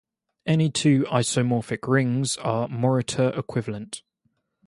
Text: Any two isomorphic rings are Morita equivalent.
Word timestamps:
Any 0.47 0.71
two 0.71 1.03
isomorphic 1.11 1.87
rings 1.87 2.35
are 2.37 2.67
Morita 2.67 3.37
equivalent. 3.37 4.01